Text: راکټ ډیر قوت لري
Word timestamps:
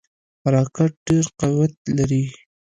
راکټ 0.53 0.91
ډیر 1.07 1.25
قوت 1.39 1.73
لري 1.97 2.23